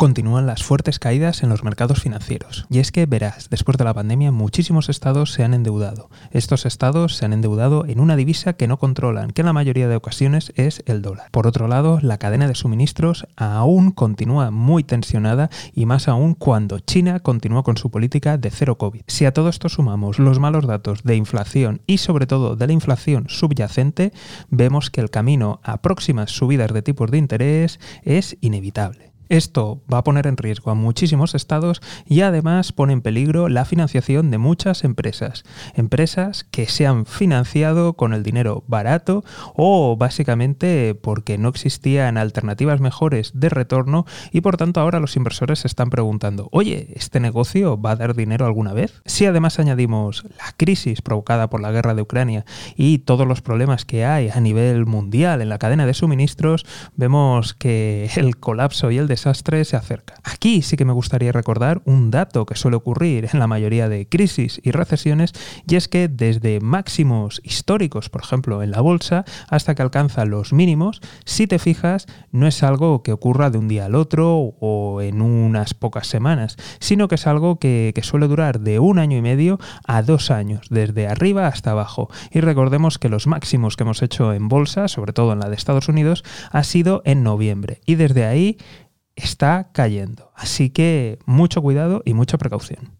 [0.00, 2.64] continúan las fuertes caídas en los mercados financieros.
[2.70, 6.08] Y es que verás, después de la pandemia muchísimos estados se han endeudado.
[6.30, 9.88] Estos estados se han endeudado en una divisa que no controlan, que en la mayoría
[9.88, 11.28] de ocasiones es el dólar.
[11.32, 16.78] Por otro lado, la cadena de suministros aún continúa muy tensionada y más aún cuando
[16.78, 19.02] China continúa con su política de cero COVID.
[19.06, 22.72] Si a todo esto sumamos los malos datos de inflación y sobre todo de la
[22.72, 24.14] inflación subyacente,
[24.48, 29.09] vemos que el camino a próximas subidas de tipos de interés es inevitable.
[29.30, 33.64] Esto va a poner en riesgo a muchísimos estados y además pone en peligro la
[33.64, 35.44] financiación de muchas empresas.
[35.76, 39.22] Empresas que se han financiado con el dinero barato
[39.54, 45.60] o básicamente porque no existían alternativas mejores de retorno y por tanto ahora los inversores
[45.60, 49.00] se están preguntando, oye, ¿este negocio va a dar dinero alguna vez?
[49.06, 53.84] Si además añadimos la crisis provocada por la guerra de Ucrania y todos los problemas
[53.84, 58.98] que hay a nivel mundial en la cadena de suministros, vemos que el colapso y
[58.98, 60.14] el desastre desastre se acerca.
[60.24, 64.08] Aquí sí que me gustaría recordar un dato que suele ocurrir en la mayoría de
[64.08, 65.32] crisis y recesiones
[65.68, 70.54] y es que desde máximos históricos, por ejemplo en la bolsa, hasta que alcanza los
[70.54, 75.02] mínimos, si te fijas, no es algo que ocurra de un día al otro o
[75.02, 79.18] en unas pocas semanas, sino que es algo que, que suele durar de un año
[79.18, 82.08] y medio a dos años, desde arriba hasta abajo.
[82.30, 85.56] Y recordemos que los máximos que hemos hecho en bolsa, sobre todo en la de
[85.56, 87.82] Estados Unidos, ha sido en noviembre.
[87.84, 88.56] Y desde ahí
[89.22, 90.32] está cayendo.
[90.34, 92.99] Así que mucho cuidado y mucha precaución.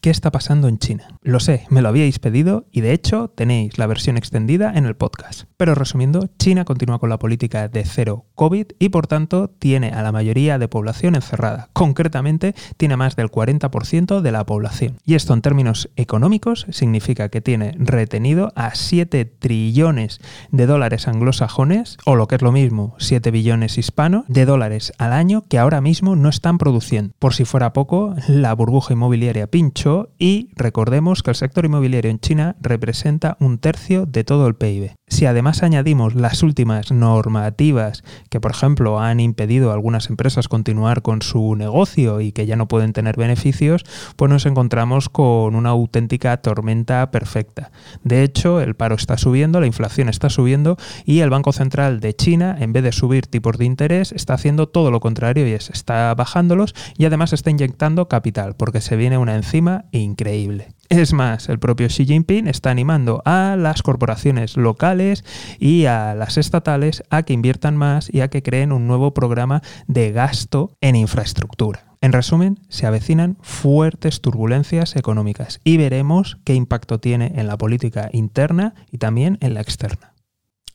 [0.00, 1.18] ¿Qué está pasando en China?
[1.22, 4.94] Lo sé, me lo habíais pedido y de hecho tenéis la versión extendida en el
[4.94, 5.48] podcast.
[5.56, 10.04] Pero resumiendo, China continúa con la política de cero COVID y por tanto tiene a
[10.04, 11.70] la mayoría de población encerrada.
[11.72, 14.98] Concretamente, tiene más del 40% de la población.
[15.04, 20.20] Y esto en términos económicos significa que tiene retenido a 7 trillones
[20.52, 25.12] de dólares anglosajones, o lo que es lo mismo, 7 billones hispanos, de dólares al
[25.12, 27.14] año que ahora mismo no están produciendo.
[27.18, 32.20] Por si fuera poco, la burbuja inmobiliaria pincho y recordemos que el sector inmobiliario en
[32.20, 34.92] China representa un tercio de todo el PIB.
[35.08, 41.02] Si además añadimos las últimas normativas que, por ejemplo, han impedido a algunas empresas continuar
[41.02, 43.84] con su negocio y que ya no pueden tener beneficios,
[44.16, 47.70] pues nos encontramos con una auténtica tormenta perfecta.
[48.04, 52.14] De hecho, el paro está subiendo, la inflación está subiendo y el Banco Central de
[52.14, 55.70] China, en vez de subir tipos de interés, está haciendo todo lo contrario y es,
[55.70, 60.68] está bajándolos y además está inyectando capital, porque se viene una encima increíble.
[60.88, 65.24] Es más, el propio Xi Jinping está animando a las corporaciones locales
[65.58, 69.62] y a las estatales a que inviertan más y a que creen un nuevo programa
[69.86, 71.84] de gasto en infraestructura.
[72.00, 78.08] En resumen, se avecinan fuertes turbulencias económicas y veremos qué impacto tiene en la política
[78.12, 80.14] interna y también en la externa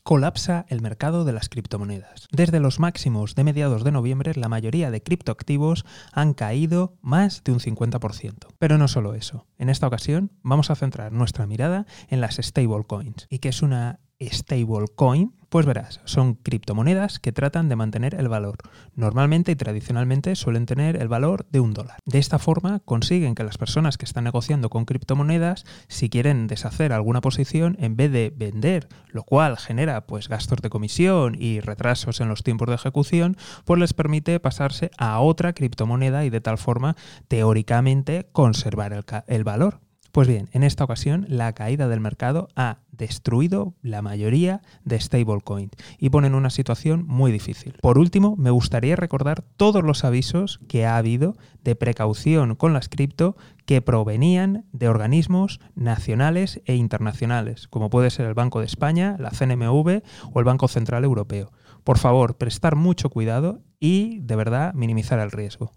[0.04, 2.28] colapsa el mercado de las criptomonedas.
[2.30, 7.52] Desde los máximos de mediados de noviembre, la mayoría de criptoactivos han caído más de
[7.52, 8.48] un 50%.
[8.58, 9.46] Pero no solo eso.
[9.56, 13.26] En esta ocasión vamos a centrar nuestra mirada en las stablecoins.
[13.30, 15.34] ¿Y qué es una stablecoin?
[15.54, 18.58] Pues verás, son criptomonedas que tratan de mantener el valor.
[18.96, 21.98] Normalmente y tradicionalmente suelen tener el valor de un dólar.
[22.04, 26.92] De esta forma consiguen que las personas que están negociando con criptomonedas, si quieren deshacer
[26.92, 32.20] alguna posición, en vez de vender, lo cual genera pues gastos de comisión y retrasos
[32.20, 36.58] en los tiempos de ejecución, pues les permite pasarse a otra criptomoneda y de tal
[36.58, 36.96] forma
[37.28, 39.78] teóricamente conservar el, el valor.
[40.14, 45.72] Pues bien, en esta ocasión la caída del mercado ha destruido la mayoría de stablecoins
[45.98, 47.74] y pone en una situación muy difícil.
[47.82, 52.88] Por último, me gustaría recordar todos los avisos que ha habido de precaución con las
[52.88, 53.36] cripto
[53.66, 59.32] que provenían de organismos nacionales e internacionales, como puede ser el Banco de España, la
[59.32, 61.50] CNMV o el Banco Central Europeo.
[61.82, 65.72] Por favor, prestar mucho cuidado y de verdad minimizar el riesgo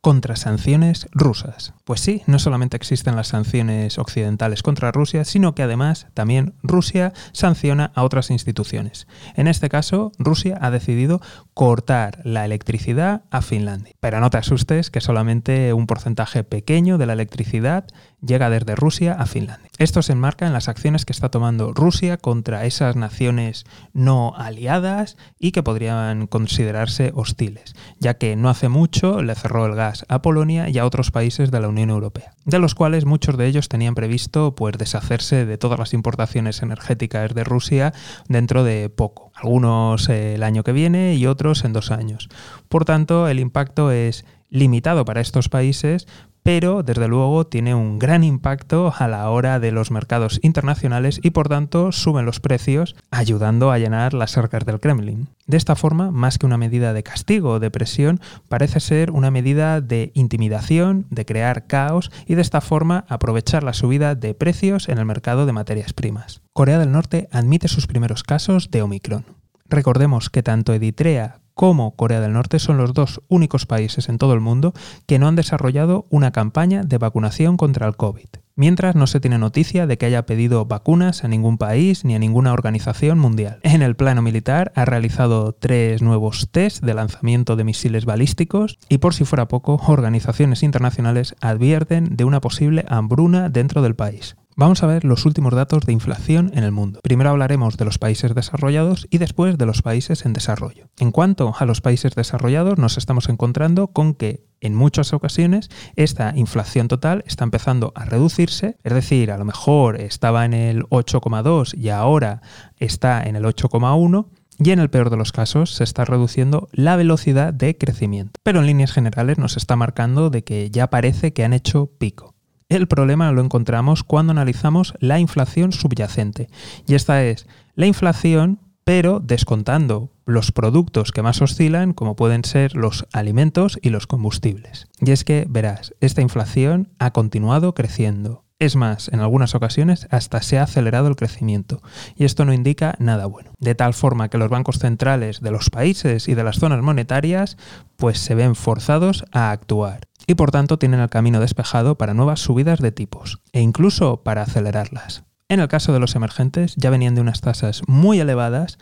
[0.00, 1.74] contra sanciones rusas.
[1.84, 7.12] Pues sí, no solamente existen las sanciones occidentales contra Rusia, sino que además también Rusia
[7.32, 9.06] sanciona a otras instituciones.
[9.34, 11.20] En este caso, Rusia ha decidido
[11.52, 13.94] cortar la electricidad a Finlandia.
[14.00, 17.84] Pero no te asustes que solamente un porcentaje pequeño de la electricidad
[18.22, 19.70] llega desde Rusia a Finlandia.
[19.78, 25.16] Esto se enmarca en las acciones que está tomando Rusia contra esas naciones no aliadas
[25.38, 30.22] y que podrían considerarse hostiles, ya que no hace mucho le cerró el gas a
[30.22, 33.68] Polonia y a otros países de la Unión Europea, de los cuales muchos de ellos
[33.68, 37.92] tenían previsto pues deshacerse de todas las importaciones energéticas de Rusia
[38.28, 42.28] dentro de poco, algunos el año que viene y otros en dos años.
[42.68, 46.06] Por tanto, el impacto es limitado para estos países,
[46.42, 51.30] pero desde luego tiene un gran impacto a la hora de los mercados internacionales y
[51.30, 55.28] por tanto suben los precios, ayudando a llenar las arcas del Kremlin.
[55.46, 59.30] De esta forma, más que una medida de castigo o de presión, parece ser una
[59.30, 64.88] medida de intimidación, de crear caos y de esta forma aprovechar la subida de precios
[64.88, 66.42] en el mercado de materias primas.
[66.52, 69.24] Corea del Norte admite sus primeros casos de Omicron.
[69.68, 74.32] Recordemos que tanto Eritrea como Corea del Norte son los dos únicos países en todo
[74.32, 74.72] el mundo
[75.04, 78.28] que no han desarrollado una campaña de vacunación contra el COVID.
[78.56, 82.18] Mientras no se tiene noticia de que haya pedido vacunas a ningún país ni a
[82.18, 83.60] ninguna organización mundial.
[83.62, 88.96] En el plano militar ha realizado tres nuevos test de lanzamiento de misiles balísticos y
[88.96, 94.34] por si fuera poco, organizaciones internacionales advierten de una posible hambruna dentro del país.
[94.56, 97.00] Vamos a ver los últimos datos de inflación en el mundo.
[97.02, 100.88] Primero hablaremos de los países desarrollados y después de los países en desarrollo.
[100.98, 106.32] En cuanto a los países desarrollados, nos estamos encontrando con que en muchas ocasiones esta
[106.36, 111.78] inflación total está empezando a reducirse, es decir, a lo mejor estaba en el 8,2
[111.78, 112.42] y ahora
[112.76, 114.26] está en el 8,1
[114.62, 118.38] y en el peor de los casos se está reduciendo la velocidad de crecimiento.
[118.42, 122.34] Pero en líneas generales nos está marcando de que ya parece que han hecho pico.
[122.70, 126.48] El problema lo encontramos cuando analizamos la inflación subyacente.
[126.86, 132.76] Y esta es la inflación, pero descontando los productos que más oscilan, como pueden ser
[132.76, 134.86] los alimentos y los combustibles.
[135.00, 138.44] Y es que, verás, esta inflación ha continuado creciendo.
[138.60, 141.82] Es más, en algunas ocasiones hasta se ha acelerado el crecimiento,
[142.14, 143.50] y esto no indica nada bueno.
[143.58, 147.56] De tal forma que los bancos centrales de los países y de las zonas monetarias
[147.96, 152.38] pues se ven forzados a actuar y por tanto tienen el camino despejado para nuevas
[152.38, 155.24] subidas de tipos e incluso para acelerarlas.
[155.48, 158.78] En el caso de los emergentes ya venían de unas tasas muy elevadas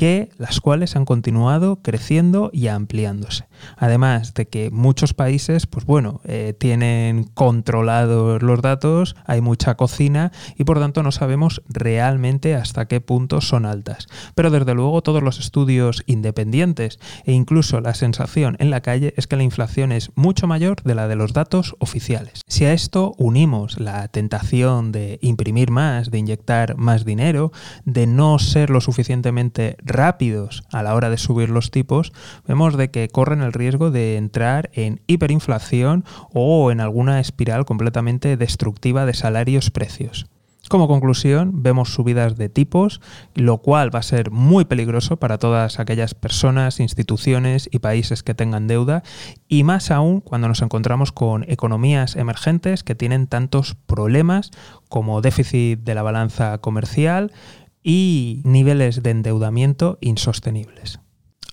[0.00, 3.44] que las cuales han continuado creciendo y ampliándose.
[3.76, 10.32] Además de que muchos países, pues bueno, eh, tienen controlados los datos, hay mucha cocina
[10.56, 14.06] y por tanto no sabemos realmente hasta qué punto son altas.
[14.34, 19.26] Pero desde luego todos los estudios independientes e incluso la sensación en la calle es
[19.26, 22.40] que la inflación es mucho mayor de la de los datos oficiales.
[22.46, 27.52] Si a esto unimos la tentación de imprimir más, de inyectar más dinero,
[27.84, 32.12] de no ser lo suficientemente rápidos a la hora de subir los tipos,
[32.46, 38.36] vemos de que corren el riesgo de entrar en hiperinflación o en alguna espiral completamente
[38.36, 40.26] destructiva de salarios-precios.
[40.68, 43.00] Como conclusión, vemos subidas de tipos,
[43.34, 48.34] lo cual va a ser muy peligroso para todas aquellas personas, instituciones y países que
[48.34, 49.02] tengan deuda,
[49.48, 54.50] y más aún cuando nos encontramos con economías emergentes que tienen tantos problemas
[54.88, 57.32] como déficit de la balanza comercial,
[57.82, 61.00] y niveles de endeudamiento insostenibles.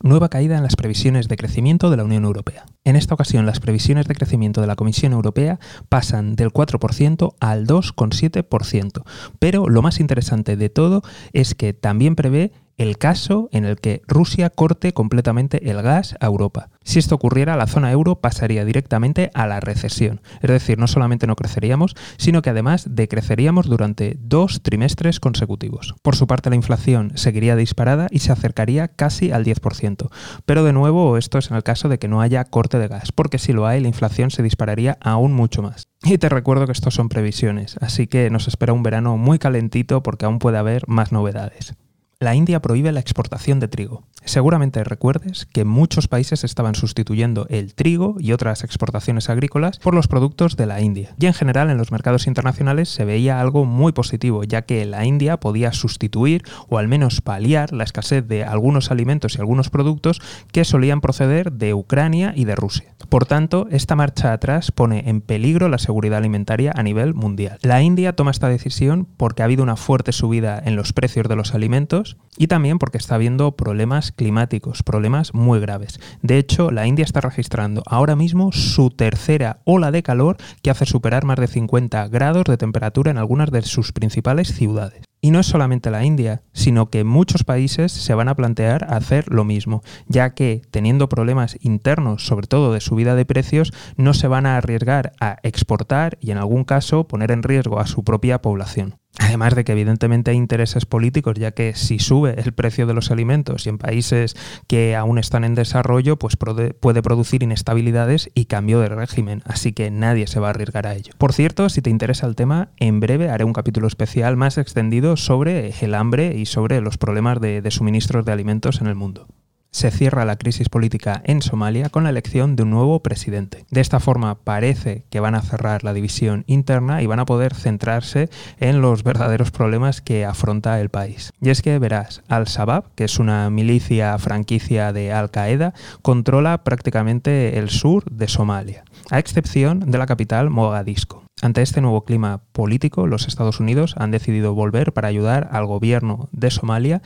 [0.04, 2.66] Nueva caída en las previsiones de crecimiento de la Unión Europea.
[2.84, 5.60] En esta ocasión, las previsiones de crecimiento de la Comisión Europea
[5.90, 9.04] pasan del 4% al 2,7%.
[9.40, 11.02] Pero lo más interesante de todo
[11.34, 16.28] es que también prevé el caso en el que Rusia corte completamente el gas a
[16.28, 16.70] Europa.
[16.88, 20.22] Si esto ocurriera, la zona euro pasaría directamente a la recesión.
[20.42, 25.96] Es decir, no solamente no creceríamos, sino que además decreceríamos durante dos trimestres consecutivos.
[26.02, 30.10] Por su parte, la inflación seguiría disparada y se acercaría casi al 10%.
[30.46, 33.12] Pero de nuevo, esto es en el caso de que no haya corte de gas,
[33.12, 35.90] porque si lo hay, la inflación se dispararía aún mucho más.
[36.06, 40.04] Y te recuerdo que estos son previsiones, así que nos espera un verano muy calentito
[40.04, 41.76] porque aún puede haber más novedades
[42.20, 44.04] la India prohíbe la exportación de trigo.
[44.26, 50.08] Seguramente recuerdes que muchos países estaban sustituyendo el trigo y otras exportaciones agrícolas por los
[50.08, 51.16] productos de la India.
[51.20, 55.06] Y en general en los mercados internacionales se veía algo muy positivo, ya que la
[55.06, 60.20] India podía sustituir o al menos paliar la escasez de algunos alimentos y algunos productos
[60.52, 62.96] que solían proceder de Ucrania y de Rusia.
[63.10, 67.60] Por tanto, esta marcha atrás pone en peligro la seguridad alimentaria a nivel mundial.
[67.62, 71.36] La India toma esta decisión porque ha habido una fuerte subida en los precios de
[71.36, 72.07] los alimentos
[72.38, 76.00] y también porque está habiendo problemas climáticos, problemas muy graves.
[76.22, 80.86] De hecho, la India está registrando ahora mismo su tercera ola de calor que hace
[80.86, 85.04] superar más de 50 grados de temperatura en algunas de sus principales ciudades.
[85.20, 89.26] Y no es solamente la India, sino que muchos países se van a plantear hacer
[89.34, 94.28] lo mismo, ya que teniendo problemas internos, sobre todo de subida de precios, no se
[94.28, 98.44] van a arriesgar a exportar y en algún caso poner en riesgo a su propia
[98.44, 99.00] población.
[99.20, 103.12] Además de que evidentemente hay intereses políticos, ya que si sube el precio de los
[103.12, 104.36] alimentos y en países
[104.68, 109.92] que aún están en desarrollo, pues puede producir inestabilidades y cambio de régimen, así que
[109.92, 111.14] nadie se va a arriesgar a ello.
[111.18, 115.18] Por cierto, si te interesa el tema, en breve haré un capítulo especial más extendido
[115.18, 119.28] sobre el hambre y sobre los problemas de, de suministros de alimentos en el mundo.
[119.72, 123.66] Se cierra la crisis política en Somalia con la elección de un nuevo presidente.
[123.70, 127.54] De esta forma parece que van a cerrar la división interna y van a poder
[127.54, 131.32] centrarse en los verdaderos problemas que afronta el país.
[131.42, 137.70] Y es que verás, Al-Shabaab, que es una milicia franquicia de Al-Qaeda, controla prácticamente el
[137.70, 141.24] sur de Somalia, a excepción de la capital Mogadisco.
[141.44, 146.30] Ante este nuevo clima político, los Estados Unidos han decidido volver para ayudar al gobierno
[146.32, 147.04] de Somalia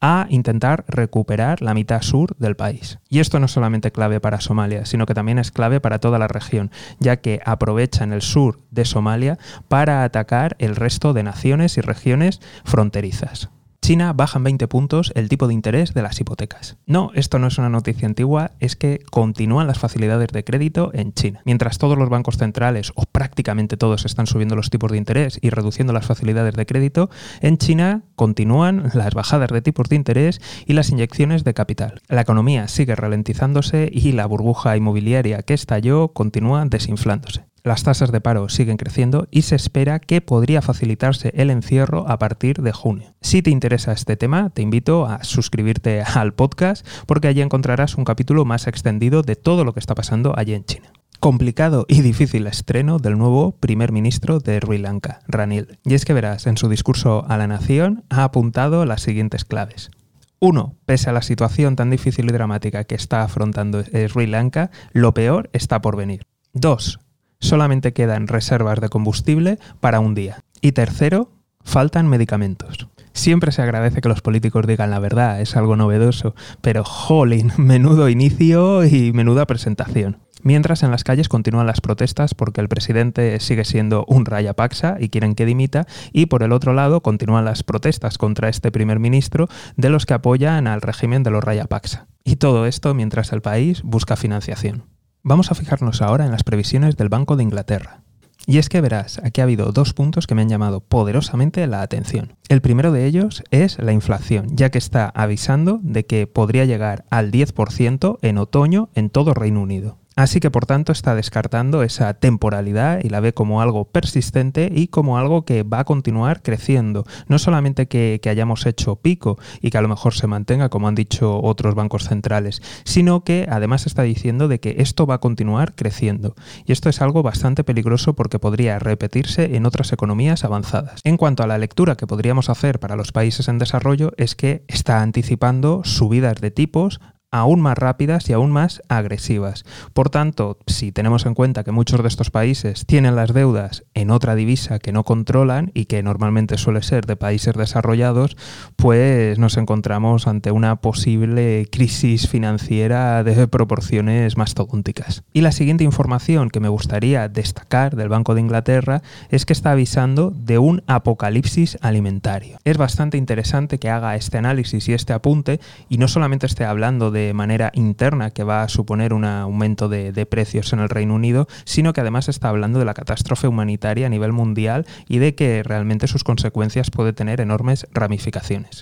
[0.00, 2.98] a intentar recuperar la mitad sur del país.
[3.08, 6.18] Y esto no es solamente clave para Somalia, sino que también es clave para toda
[6.18, 9.38] la región, ya que aprovechan el sur de Somalia
[9.68, 13.50] para atacar el resto de naciones y regiones fronterizas.
[13.90, 16.76] China baja en 20 puntos el tipo de interés de las hipotecas.
[16.86, 21.12] No, esto no es una noticia antigua, es que continúan las facilidades de crédito en
[21.12, 21.42] China.
[21.44, 25.50] Mientras todos los bancos centrales, o prácticamente todos, están subiendo los tipos de interés y
[25.50, 30.74] reduciendo las facilidades de crédito, en China continúan las bajadas de tipos de interés y
[30.74, 32.00] las inyecciones de capital.
[32.06, 37.49] La economía sigue ralentizándose y la burbuja inmobiliaria que estalló continúa desinflándose.
[37.62, 42.18] Las tasas de paro siguen creciendo y se espera que podría facilitarse el encierro a
[42.18, 43.14] partir de junio.
[43.20, 48.04] Si te interesa este tema, te invito a suscribirte al podcast porque allí encontrarás un
[48.04, 52.46] capítulo más extendido de todo lo que está pasando allí en China complicado y difícil
[52.46, 55.78] estreno del nuevo primer ministro de Sri Lanka, Ranil.
[55.84, 59.90] Y es que verás, en su discurso a la nación ha apuntado las siguientes claves.
[60.38, 60.76] 1.
[60.86, 65.50] Pese a la situación tan difícil y dramática que está afrontando Sri Lanka, lo peor
[65.52, 66.22] está por venir.
[66.54, 66.98] 2
[67.40, 70.44] solamente quedan reservas de combustible para un día.
[70.60, 71.32] Y tercero,
[71.64, 72.88] faltan medicamentos.
[73.12, 78.08] Siempre se agradece que los políticos digan la verdad, es algo novedoso, pero jolín, menudo
[78.08, 80.18] inicio y menuda presentación.
[80.42, 85.10] Mientras en las calles continúan las protestas porque el presidente sigue siendo un rayapaxa y
[85.10, 89.48] quieren que dimita, y por el otro lado continúan las protestas contra este primer ministro
[89.76, 92.06] de los que apoyan al régimen de los rayapaxa.
[92.24, 94.84] Y todo esto mientras el país busca financiación.
[95.22, 98.00] Vamos a fijarnos ahora en las previsiones del Banco de Inglaterra.
[98.46, 101.82] Y es que verás, aquí ha habido dos puntos que me han llamado poderosamente la
[101.82, 102.36] atención.
[102.48, 107.04] El primero de ellos es la inflación, ya que está avisando de que podría llegar
[107.10, 109.99] al 10% en otoño en todo Reino Unido.
[110.16, 114.88] Así que por tanto está descartando esa temporalidad y la ve como algo persistente y
[114.88, 117.04] como algo que va a continuar creciendo.
[117.28, 120.94] No solamente que, hayamos hecho pico y que a lo mejor se mantenga, como han
[120.94, 125.74] dicho otros bancos centrales, sino que además está diciendo de que esto va a continuar
[125.74, 126.34] creciendo.
[126.64, 131.00] Y esto es algo bastante peligroso porque podría repetirse en otras economías avanzadas.
[131.02, 134.64] En cuanto a la lectura que podríamos hacer para los países en desarrollo es que
[134.68, 139.64] está anticipando subidas de tipos aún más rápidas y aún más agresivas.
[139.92, 144.10] Por tanto, si tenemos en cuenta que muchos de estos países tienen las deudas en
[144.10, 148.36] otra divisa que no controlan y que normalmente suele ser de países desarrollados,
[148.76, 155.22] pues nos encontramos ante una posible crisis financiera de proporciones mastodónticas.
[155.32, 159.72] Y la siguiente información que me gustaría destacar del Banco de Inglaterra es que está
[159.72, 162.58] avisando de un apocalipsis alimentario.
[162.64, 167.10] Es bastante interesante que haga este análisis y este apunte y no solamente esté hablando
[167.10, 171.14] de de manera interna que va a suponer un aumento de, precios en el Reino
[171.14, 175.34] Unido, sino que además está hablando de la catástrofe humanitaria a nivel mundial y de
[175.34, 178.78] que realmente sus consecuencias puede tener enormes ramificaciones.